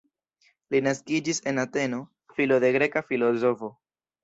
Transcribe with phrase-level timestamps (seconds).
[0.75, 2.01] Li naskiĝis en Ateno,
[2.39, 3.73] filo de greka filozofo.